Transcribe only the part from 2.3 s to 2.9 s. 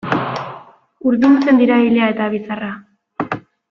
bizarra.